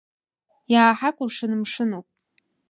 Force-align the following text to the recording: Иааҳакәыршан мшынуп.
Иааҳакәыршан 0.73 1.51
мшынуп. 1.61 2.07